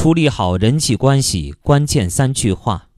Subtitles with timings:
[0.00, 2.88] 处理好人际关系关键三句话。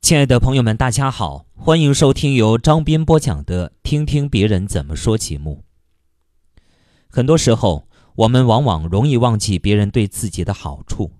[0.00, 5.62] 亲爱的朋友们，大家好，欢迎收听由张斌播讲的《听听别人怎么说》节目。
[7.08, 11.12] 很多时候，我们往往容易忘记别人对自己的好处，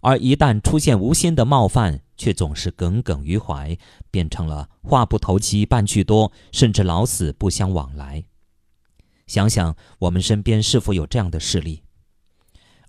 [0.00, 3.78] 而一旦出现无心的冒犯，却总是耿耿于怀，
[4.10, 8.24] 变成了话不投机半句多，甚至老死不相往来。
[9.28, 11.84] 想想我们身边是否有这样的事例？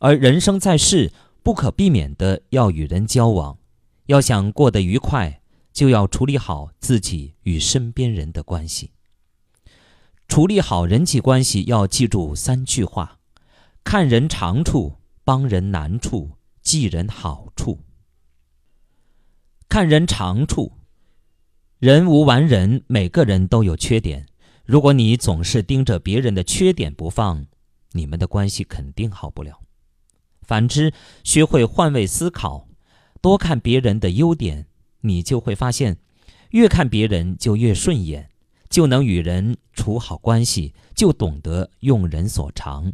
[0.03, 1.13] 而人生在世，
[1.43, 3.59] 不可避免的要与人交往。
[4.07, 8.93] 要想过得愉快，就要处理好自己与身边人的关系。
[10.27, 13.19] 处理好人际关系，要记住三句话：
[13.83, 16.31] 看人长处，帮人难处，
[16.63, 17.81] 记人好处。
[19.69, 20.71] 看人长处，
[21.77, 24.25] 人无完人，每个人都有缺点。
[24.65, 27.45] 如果你总是盯着别人的缺点不放，
[27.91, 29.61] 你们的关系肯定好不了。
[30.51, 30.91] 反之，
[31.23, 32.67] 学会换位思考。
[33.21, 34.67] 多看别人的优点，
[34.99, 35.95] 你就会发现，
[36.49, 38.29] 越看别人就越顺眼，
[38.69, 42.91] 就能与人处好关系，就懂得用人所长。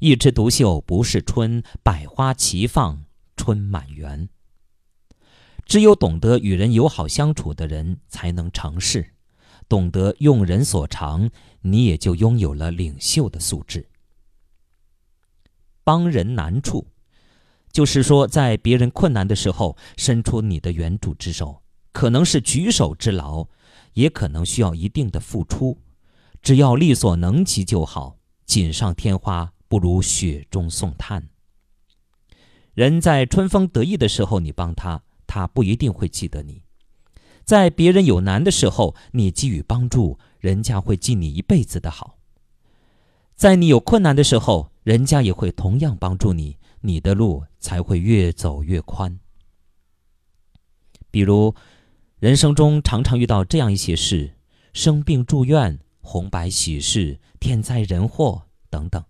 [0.00, 3.04] 一枝独秀不是春，百花齐放
[3.36, 4.28] 春满园。
[5.64, 9.14] 只有懂得与人友好相处的人，才能成事。
[9.68, 13.86] 懂得用人所长，你也就拥有了领袖的素质。
[15.84, 16.86] 帮人难处。
[17.72, 23.48] 就是说，在别人困难的时候，伸出你的援助之手，可能是举手之劳，
[23.94, 25.78] 也可能需要一定的付出。
[26.42, 28.18] 只要力所能及就好。
[28.44, 31.30] 锦上添花不如雪中送炭。
[32.74, 36.64] 人在春风得意的时候，你帮他，他不一定会记得你；
[37.44, 42.18] 在别人有难的时候，你给予帮助，人家会记你一辈子的好。
[43.34, 46.58] 在你有困难的时候，人家也会同样帮助你。
[46.84, 49.20] 你的路才会越走越宽。
[51.12, 51.54] 比如，
[52.18, 54.36] 人生中常常遇到这样一些事：
[54.72, 59.04] 生病住院、红白喜事、天灾人祸等等。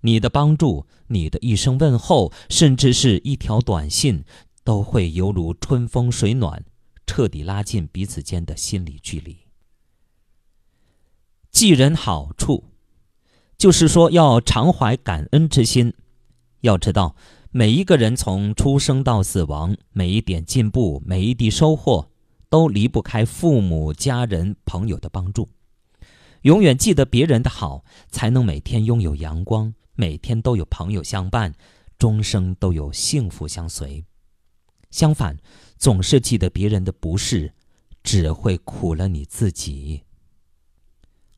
[0.00, 4.24] 你的帮助、你的一声问候，甚至是一条短信，
[4.62, 6.64] 都会犹如春风水暖，
[7.06, 9.36] 彻底拉近彼此间的心理距离。
[11.50, 12.64] 记人好处，
[13.56, 15.94] 就是说要常怀感恩之心。
[16.60, 17.14] 要知道，
[17.50, 22.10] 每一个人从出生到死亡，每一点进步，每一滴收获，
[22.48, 25.48] 都离不开父母、家人、朋友的帮助。
[26.42, 31.54] 永远记得别人的好，才能每天拥有阳光，每天都有朋友相伴，
[31.98, 34.04] 终生都有幸福相随。
[34.90, 35.36] 相反，
[35.78, 37.52] 总是记得别人的不是，
[38.02, 40.02] 只会苦了你自己。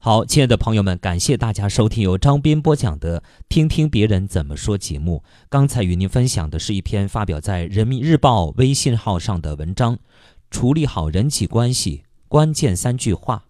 [0.06, 5.24] 好，亲爱的朋友们，感谢大家收听由张斌播讲的《听听别人怎么说》节目。
[5.48, 9.98] 刚才与您分享的是一篇发表在人民日报微信号上的文章，
[10.48, 13.42] 处理好人际关系关键三句话。